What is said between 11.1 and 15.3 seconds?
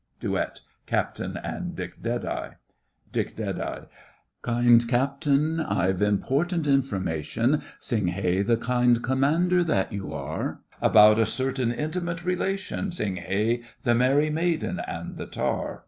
a certain intimate relation, Sing hey, the merry maiden and the